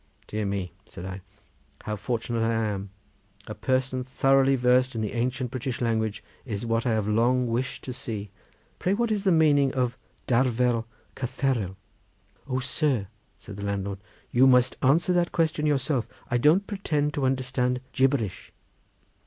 [0.25, 1.21] "Dear me!" said I,
[1.83, 2.89] "how fortunate I am!
[3.45, 7.83] a person thoroughly versed in the ancient British language is what I have long wished
[7.83, 8.31] to see.
[8.79, 11.75] Pray what is the meaning of Darfel Gatherel?"
[12.47, 13.99] "O sir," said the landlord,
[14.31, 18.51] "you must answer that question yourself; I don't pretend to understand gibberish!"